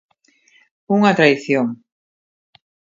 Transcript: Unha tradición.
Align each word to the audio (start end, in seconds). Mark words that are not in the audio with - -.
Unha 0.95 1.15
tradición. 1.17 1.67